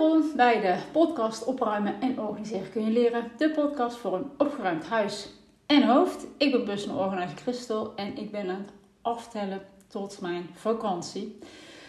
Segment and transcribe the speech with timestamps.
[0.00, 3.30] Welkom bij de podcast Opruimen en Organiseren kun je leren.
[3.36, 5.28] De podcast voor een opgeruimd huis
[5.66, 6.26] en hoofd.
[6.38, 11.38] Ik ben personal organizer Christel en ik ben aan het aftellen tot mijn vakantie.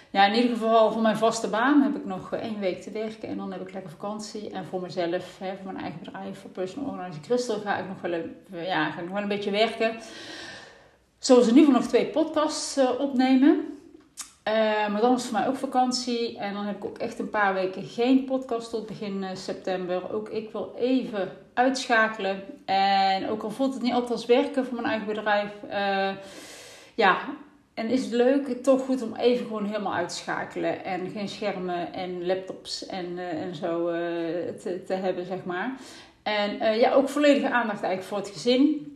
[0.10, 3.29] Ja, in ieder geval voor mijn vaste baan heb ik nog één week te werken
[3.29, 4.49] en dan heb ik lekker vakantie.
[4.49, 8.01] En voor mezelf, hè, voor mijn eigen bedrijf, voor personal organizer Christel, ga ik nog
[8.01, 9.97] wel een, ja, nog wel een beetje werken.
[11.19, 13.71] Zoals ieder geval nog twee podcasts uh, opnemen.
[14.47, 14.53] Uh,
[14.87, 16.38] maar dan is voor mij ook vakantie.
[16.38, 20.13] En dan heb ik ook echt een paar weken geen podcast tot begin uh, september.
[20.13, 22.43] Ook ik wil even uitschakelen.
[22.66, 25.52] En ook al voelt het niet altijd als werken voor mijn eigen bedrijf.
[25.69, 26.11] Uh,
[26.95, 27.17] ja,
[27.73, 30.83] en is het leuk, toch goed om even gewoon helemaal uit te schakelen.
[30.83, 33.85] En geen schermen en laptops en, en zo
[34.61, 35.75] te, te hebben, zeg maar.
[36.23, 38.91] En ja, ook volledige aandacht eigenlijk voor het gezin.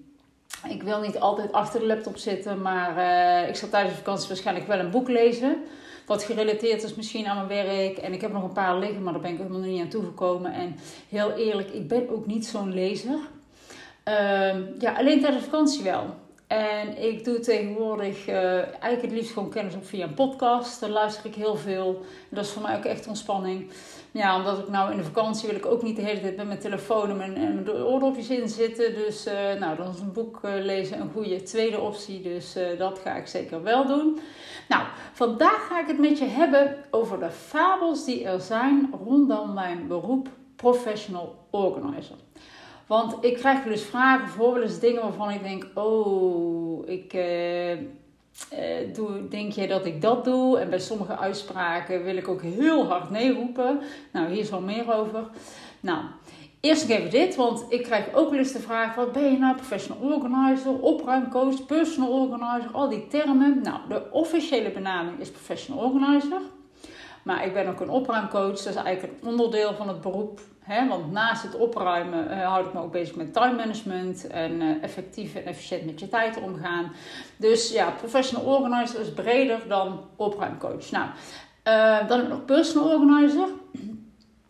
[0.69, 4.27] Ik wil niet altijd achter de laptop zitten, maar uh, ik zal tijdens de vakantie
[4.27, 5.57] waarschijnlijk wel een boek lezen.
[6.05, 7.97] Wat gerelateerd is misschien aan mijn werk.
[7.97, 10.53] En ik heb nog een paar liggen, maar daar ben ik helemaal niet aan toegekomen.
[10.53, 10.75] En
[11.09, 13.19] heel eerlijk, ik ben ook niet zo'n lezer.
[14.07, 16.15] Uh, ja, alleen tijdens de vakantie wel.
[16.47, 20.79] En ik doe tegenwoordig uh, eigenlijk het liefst gewoon kennis op via een podcast.
[20.79, 22.05] Daar luister ik heel veel.
[22.29, 23.71] Dat is voor mij ook echt ontspanning.
[24.11, 26.47] Ja, omdat ik nou in de vakantie wil ik ook niet de hele tijd met
[26.47, 28.93] mijn telefoon en mijn, oordopjes in zitten.
[28.93, 32.21] Dus uh, nou, dan is een boek uh, lezen een goede tweede optie.
[32.21, 34.19] Dus dat ga ik zeker wel doen.
[34.67, 39.53] Nou, vandaag ga ik het met je hebben over de fabels die er zijn rondom
[39.53, 42.15] mijn beroep professional organizer.
[42.85, 47.13] Want ik krijg eens vragen, eens dingen waarvan ik denk: oh, ik.
[47.13, 47.71] Uh,
[48.53, 50.59] uh, doe, denk je dat ik dat doe?
[50.59, 53.79] En bij sommige uitspraken wil ik ook heel hard nee roepen.
[54.11, 55.27] Nou, hier is al meer over.
[55.79, 55.99] Nou,
[56.59, 59.37] eerst nog even dit, want ik krijg ook wel eens de vraag: wat ben je
[59.37, 59.55] nou?
[59.55, 63.61] Professional organizer, opruimcoach, personal organizer, al die termen.
[63.63, 66.41] Nou, de officiële benaming is professional organizer.
[67.23, 70.39] Maar ik ben ook een opruimcoach, dat is eigenlijk een onderdeel van het beroep.
[70.67, 74.83] Want naast het opruimen uh, houd ik me ook bezig met time management en uh,
[74.83, 76.91] effectief en efficiënt met je tijd omgaan.
[77.37, 80.91] Dus ja, professional organizer is breder dan opruimcoach.
[80.91, 81.05] Nou,
[81.67, 83.47] uh, dan heb ik nog personal organizer.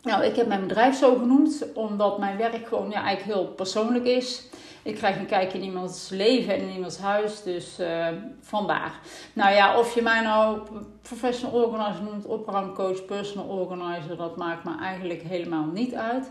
[0.02, 4.04] Nou, ik heb mijn bedrijf zo genoemd, omdat mijn werk gewoon ja, eigenlijk heel persoonlijk
[4.04, 4.42] is.
[4.86, 7.42] Ik krijg een kijkje in iemands leven en in iemands huis.
[7.42, 8.08] Dus uh,
[8.40, 9.00] vandaar.
[9.32, 10.60] Nou ja, of je mij nou
[11.02, 16.30] professional organizer noemt, opruimcoach, personal organizer, dat maakt me eigenlijk helemaal niet uit.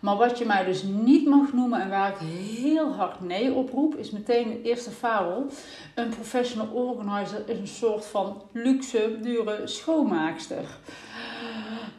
[0.00, 3.70] Maar wat je mij dus niet mag noemen en waar ik heel hard nee op
[3.70, 5.46] roep, is meteen de eerste fabel.
[5.94, 10.64] Een professional organizer is een soort van luxe, dure schoonmaakster.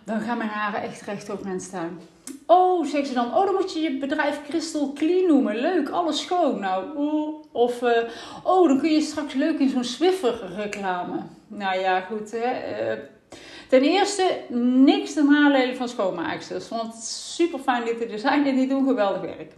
[0.04, 2.00] Dan gaan mijn haren echt recht overeind staan.
[2.46, 5.56] Oh, zeggen ze dan, oh, dan moet je je bedrijf Crystal Clean noemen.
[5.56, 6.60] Leuk, alles schoon.
[6.60, 7.00] Nou,
[7.52, 7.98] Of, uh,
[8.44, 11.20] oh, dan kun je straks leuk in zo'n Swiffer reclame.
[11.48, 12.32] Nou ja, goed.
[12.32, 12.94] Hè.
[12.94, 13.00] Uh,
[13.70, 14.38] ten eerste,
[14.84, 16.70] niks te nadelen van schoonmaaksters.
[16.70, 19.54] Want super fijn die er zijn en die doen geweldig werk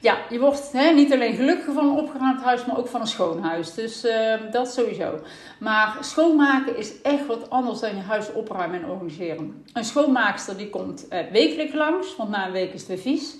[0.00, 3.06] ja, je wordt hè, niet alleen gelukkig van een opgeruimd huis, maar ook van een
[3.06, 3.74] schoon huis.
[3.74, 5.18] Dus uh, dat sowieso.
[5.58, 9.64] Maar schoonmaken is echt wat anders dan je huis opruimen en organiseren.
[9.72, 13.36] Een schoonmaakster die komt uh, wekelijks langs, want na een week is het weer vies.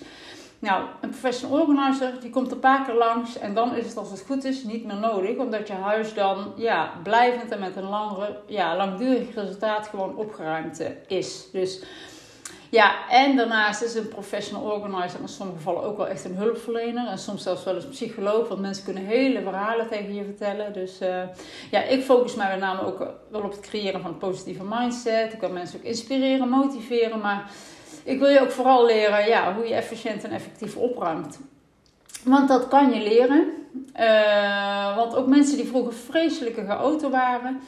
[0.58, 4.10] Nou, een professional organizer die komt een paar keer langs en dan is het als
[4.10, 7.88] het goed is niet meer nodig, omdat je huis dan ja, blijvend en met een
[7.88, 11.50] langere, ja, langdurig resultaat gewoon opgeruimd uh, is.
[11.52, 11.82] Dus
[12.70, 17.06] ja, en daarnaast is een professional organizer in sommige gevallen ook wel echt een hulpverlener.
[17.06, 20.72] En soms zelfs wel eens psycholoog, want mensen kunnen hele verhalen tegen je vertellen.
[20.72, 21.22] Dus uh,
[21.70, 22.98] ja, ik focus mij met name ook
[23.30, 25.32] wel op het creëren van een positieve mindset.
[25.32, 27.18] Ik kan mensen ook inspireren, motiveren.
[27.18, 27.50] Maar
[28.04, 31.38] ik wil je ook vooral leren ja, hoe je efficiënt en effectief opruimt.
[32.24, 33.52] Want dat kan je leren.
[34.00, 37.60] Uh, want ook mensen die vroeger vreselijke geauto waren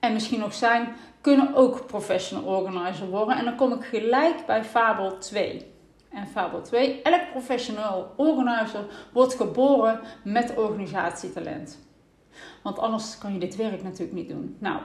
[0.00, 3.36] en misschien nog zijn, kunnen ook professional organizer worden.
[3.36, 5.66] En dan kom ik gelijk bij fabel 2.
[6.10, 11.78] En fabel 2, elk professional organizer wordt geboren met organisatietalent.
[12.62, 14.56] Want anders kan je dit werk natuurlijk niet doen.
[14.58, 14.80] Nou,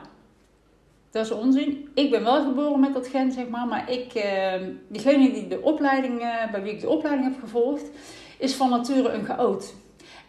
[1.11, 1.89] dat is onzin.
[1.93, 3.67] Ik ben wel geboren met dat gen, zeg maar.
[3.67, 4.53] Maar ik, eh,
[4.87, 7.89] diegene die de opleiding, eh, bij wie ik de opleiding heb gevolgd,
[8.37, 9.73] is van nature een chaot.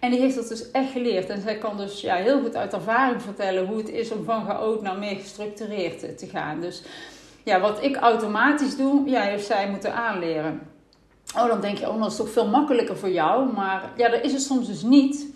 [0.06, 1.28] En die heeft dat dus echt geleerd.
[1.28, 4.44] En zij kan dus ja, heel goed uit ervaring vertellen hoe het is om van
[4.44, 6.60] chaot naar meer gestructureerd te gaan.
[6.60, 6.82] Dus
[7.44, 10.60] ja, wat ik automatisch doe, ja, heeft zij moeten aanleren.
[11.36, 13.52] Oh, dan denk je, oh, dat is toch veel makkelijker voor jou.
[13.52, 15.26] Maar ja, dat is het soms dus niet.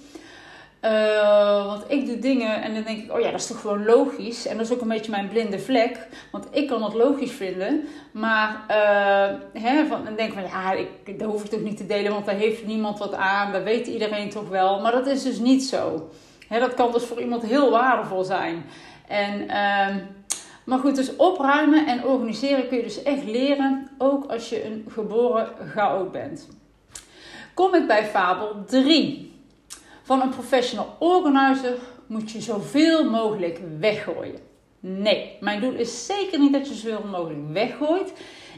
[0.85, 3.85] Uh, want ik doe dingen en dan denk ik, oh ja, dat is toch gewoon
[3.85, 4.47] logisch.
[4.47, 6.09] En dat is ook een beetje mijn blinde vlek.
[6.33, 7.85] Want ik kan het logisch vinden.
[8.13, 11.77] Maar uh, hè, van, dan denk ik van, ja, ik, dat hoef ik toch niet
[11.77, 12.13] te delen.
[12.13, 13.53] Want daar heeft niemand wat aan.
[13.53, 14.81] Dat weet iedereen toch wel.
[14.81, 16.11] Maar dat is dus niet zo.
[16.49, 18.65] Hè, dat kan dus voor iemand heel waardevol zijn.
[19.09, 19.41] En...
[19.41, 19.97] Uh,
[20.65, 24.87] Maar goed, dus opruimen en organiseren kun je dus echt leren, ook als je een
[24.89, 26.49] geboren chaot bent.
[27.55, 29.30] Kom ik bij fabel 3.
[30.11, 31.75] Van een professional organizer
[32.07, 34.41] moet je zoveel mogelijk weggooien.
[34.81, 38.13] Nee, mijn doel is zeker niet dat je zoveel mogelijk weggooit.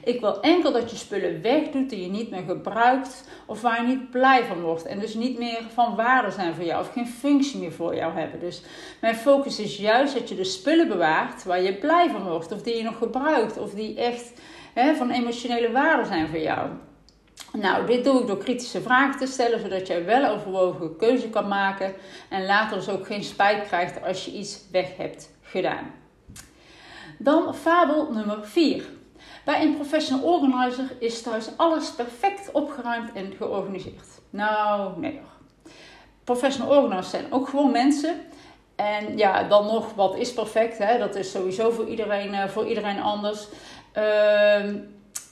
[0.05, 3.89] Ik wil enkel dat je spullen wegdoet die je niet meer gebruikt of waar je
[3.89, 4.87] niet blij van wordt.
[4.87, 8.13] En dus niet meer van waarde zijn voor jou of geen functie meer voor jou
[8.13, 8.41] hebben.
[8.41, 8.63] Dus
[9.01, 12.53] mijn focus is juist dat je de spullen bewaart waar je blij van wordt.
[12.53, 14.33] Of die je nog gebruikt of die echt
[14.75, 16.69] hè, van emotionele waarde zijn voor jou.
[17.53, 21.49] Nou, dit doe ik door kritische vragen te stellen, zodat jij wel overwogen keuze kan
[21.49, 21.95] maken
[22.29, 25.91] en later dus ook geen spijt krijgt als je iets weg hebt gedaan.
[27.19, 28.85] Dan fabel nummer 4.
[29.45, 34.07] Bij een professional organizer is thuis alles perfect opgeruimd en georganiseerd.
[34.31, 35.73] Nou, nee hoor.
[36.25, 38.21] Professional organizers zijn ook gewoon mensen.
[38.77, 40.79] En ja, dan nog, wat is perfect?
[40.79, 40.99] Hè?
[40.99, 43.49] Dat is sowieso voor iedereen, uh, voor iedereen anders.
[43.97, 44.75] Uh,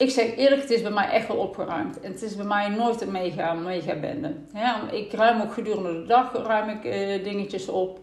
[0.01, 1.99] ik zeg eerlijk, het is bij mij echt wel opgeruimd.
[1.99, 4.35] En het is bij mij nooit een mega, mega bende.
[4.91, 7.99] Ik ruim ook gedurende de dag ruim ik, uh, dingetjes op.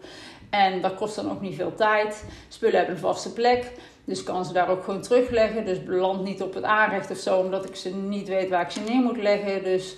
[0.49, 2.25] En dat kost dan ook niet veel tijd.
[2.47, 3.71] Spullen hebben een vaste plek.
[4.05, 5.65] Dus kan ze daar ook gewoon terugleggen.
[5.65, 8.71] Dus beland niet op het aanrecht of zo, omdat ik ze niet weet waar ik
[8.71, 9.63] ze neer moet leggen.
[9.63, 9.95] Dus,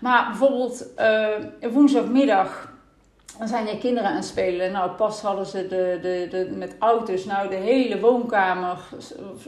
[0.00, 2.73] maar bijvoorbeeld uh, woensdagmiddag.
[3.38, 4.72] Dan zijn je kinderen aan het spelen.
[4.72, 7.24] Nou, pas hadden ze de, de, de, met auto's.
[7.24, 8.78] Nou, de hele woonkamer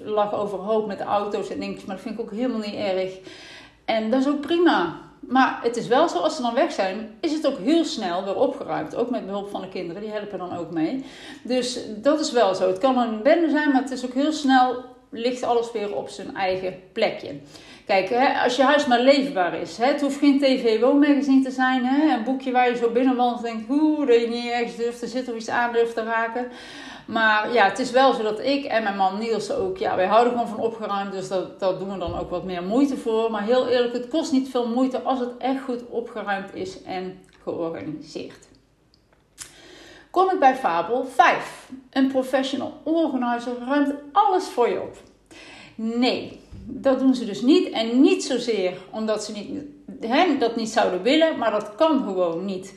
[0.04, 1.84] lag overhoop met auto's en dingetjes.
[1.84, 3.12] Maar dat vind ik ook helemaal niet erg.
[3.84, 5.00] En dat is ook prima.
[5.20, 8.24] Maar het is wel zo, als ze dan weg zijn, is het ook heel snel
[8.24, 8.96] weer opgeruimd.
[8.96, 11.04] Ook met behulp van de kinderen, die helpen dan ook mee.
[11.42, 12.68] Dus dat is wel zo.
[12.68, 16.08] Het kan een bende zijn, maar het is ook heel snel, ligt alles weer op
[16.08, 17.34] zijn eigen plekje.
[17.86, 19.76] Kijk, hè, als je huis maar leefbaar is.
[19.76, 21.84] Hè, het hoeft geen tv-woonmagazine te zijn.
[21.84, 24.98] Hè, een boekje waar je zo binnenwandelt en denkt, hoe, dat je niet ergens durft
[24.98, 26.48] te zitten of iets aan durft te raken.
[27.06, 30.06] Maar ja, het is wel zo dat ik en mijn man Niels ook, ja, wij
[30.06, 31.12] houden gewoon van opgeruimd.
[31.12, 33.30] Dus dat, dat doen we dan ook wat meer moeite voor.
[33.30, 37.20] Maar heel eerlijk, het kost niet veel moeite als het echt goed opgeruimd is en
[37.42, 38.46] georganiseerd.
[40.10, 41.70] Kom ik bij fabel 5.
[41.90, 44.96] Een professional organizer ruimt alles voor je op.
[45.74, 47.70] Nee, dat doen ze dus niet.
[47.70, 49.48] En niet zozeer omdat ze niet,
[50.00, 52.74] hè, dat niet zouden willen, maar dat kan gewoon niet.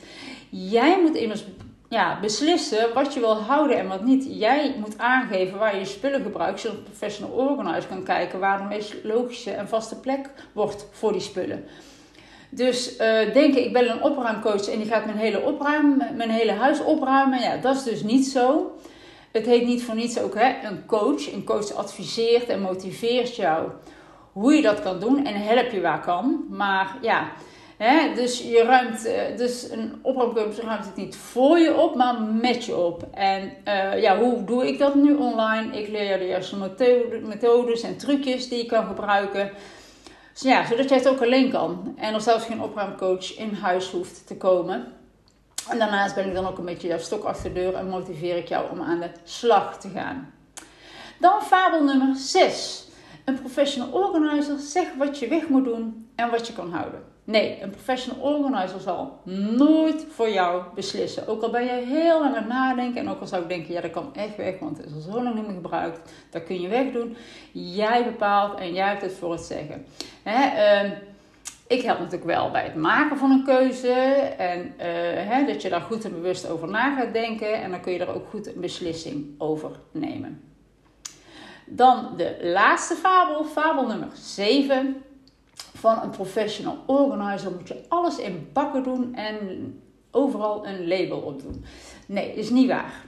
[0.50, 1.44] Jij moet immers
[1.88, 4.26] ja, beslissen wat je wil houden en wat niet.
[4.28, 8.58] Jij moet aangeven waar je je spullen gebruikt, zodat een professional organizer kan kijken waar
[8.58, 11.64] de meest logische en vaste plek wordt voor die spullen.
[12.50, 12.98] Dus uh,
[13.32, 17.40] denken, ik ben een opruimcoach en die gaat mijn hele, opruim, mijn hele huis opruimen.
[17.40, 18.72] Ja, dat is dus niet zo.
[19.30, 21.32] Het heet niet voor niets ook hè, een coach.
[21.32, 23.68] Een coach adviseert en motiveert jou
[24.32, 26.44] hoe je dat kan doen en help je waar kan.
[26.48, 27.32] Maar ja,
[27.76, 32.22] hè, dus je ruimt, eh, dus een opruimcoach ruimt het niet voor je op, maar
[32.22, 33.06] met je op.
[33.14, 35.78] En uh, ja, hoe doe ik dat nu online?
[35.78, 36.56] Ik leer je de juiste
[37.22, 39.50] methodes en trucjes die je kan gebruiken.
[40.32, 41.94] Dus ja, zodat jij het ook alleen kan.
[41.96, 44.92] En er zelfs geen opruimcoach in huis hoeft te komen.
[45.68, 48.36] En daarnaast ben ik dan ook een beetje jouw stok achter de deur en motiveer
[48.36, 50.32] ik jou om aan de slag te gaan.
[51.18, 52.88] Dan fabel nummer 6.
[53.24, 57.02] Een professional organizer zegt wat je weg moet doen en wat je kan houden.
[57.24, 59.20] Nee, een professional organizer zal
[59.56, 61.26] nooit voor jou beslissen.
[61.26, 63.72] Ook al ben je heel lang aan het nadenken en ook al zou ik denken,
[63.74, 66.12] ja dat kan echt weg, want het is al zo lang niet meer gebruikt.
[66.30, 67.16] Dat kun je wegdoen.
[67.52, 69.84] Jij bepaalt en jij hebt het voor het zeggen.
[70.26, 70.82] Uh,
[71.70, 73.92] ik help natuurlijk wel bij het maken van een keuze.
[74.36, 74.84] En uh,
[75.30, 77.62] hè, dat je daar goed en bewust over na gaat denken.
[77.62, 80.42] En dan kun je er ook goed een beslissing over nemen.
[81.66, 85.02] Dan de laatste fabel, fabel nummer 7.
[85.74, 89.38] Van een professional organizer moet je alles in bakken doen en
[90.10, 91.64] overal een label op doen.
[92.06, 93.04] Nee, is niet waar.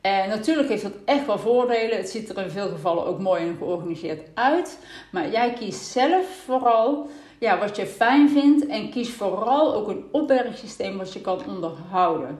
[0.00, 1.96] En natuurlijk heeft dat echt wel voordelen.
[1.96, 4.78] Het ziet er in veel gevallen ook mooi en georganiseerd uit.
[5.12, 10.04] Maar jij kiest zelf vooral ja, wat je fijn vindt en kies vooral ook een
[10.10, 12.38] opbergsysteem wat je kan onderhouden.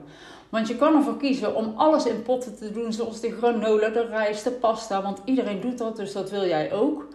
[0.49, 4.05] Want je kan ervoor kiezen om alles in potten te doen, zoals de granola, de
[4.05, 5.01] rijst, de pasta.
[5.01, 7.07] Want iedereen doet dat, dus dat wil jij ook.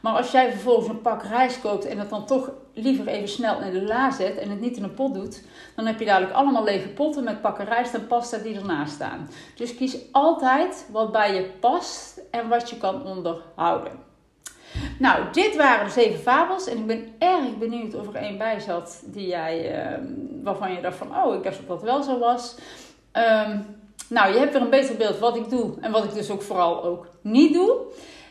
[0.00, 3.60] Maar als jij vervolgens een pak rijst koopt en het dan toch liever even snel
[3.60, 5.42] in de la zet en het niet in een pot doet,
[5.76, 9.28] dan heb je dadelijk allemaal lege potten met pakken rijst en pasta die ernaast staan.
[9.54, 14.07] Dus kies altijd wat bij je past en wat je kan onderhouden.
[14.98, 16.66] Nou, dit waren de zeven fabels.
[16.66, 19.98] En ik ben erg benieuwd of er één bij zat die jij, uh,
[20.42, 22.54] waarvan je dacht van, oh, ik dacht dat dat wel zo was.
[23.12, 23.76] Um,
[24.08, 26.42] nou, je hebt weer een beter beeld wat ik doe en wat ik dus ook
[26.42, 27.76] vooral ook niet doe.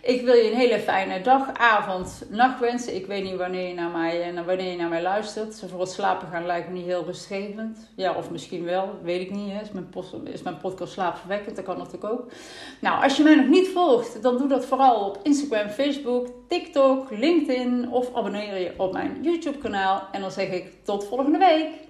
[0.07, 2.95] Ik wil je een hele fijne dag, avond, nacht wensen.
[2.95, 5.63] Ik weet niet wanneer je naar mij, naar wanneer je naar mij luistert.
[5.69, 7.89] Voor het slapen gaan lijkt me niet heel rustgevend.
[7.95, 9.61] Ja, of misschien wel, weet ik niet.
[9.61, 9.89] Is, mijn
[10.23, 11.55] is mijn podcast slaapverwekkend?
[11.55, 12.31] Dat kan natuurlijk ook.
[12.81, 17.11] Nou, als je mij nog niet volgt, dan doe dat vooral op Instagram, Facebook, TikTok,
[17.11, 17.91] LinkedIn.
[17.91, 20.07] Of abonneer je op mijn YouTube kanaal.
[20.11, 21.86] En dan zeg ik tot volgende week.